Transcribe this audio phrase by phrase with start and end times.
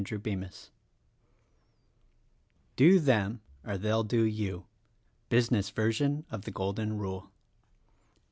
[0.03, 0.71] CHAPTER IX.
[2.75, 4.65] "Do them— or they'll do you
[5.29, 7.29] !"—Business version of the Golden Rule.